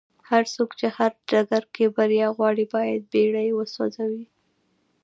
هرڅوک 0.29 0.69
چې 0.79 0.87
په 0.89 0.93
هر 0.97 1.11
ډګر 1.29 1.63
کې 1.75 1.85
بريا 1.97 2.27
غواړي 2.37 2.65
بايد 2.73 3.01
بېړۍ 3.11 3.49
وسوځوي. 3.53 4.25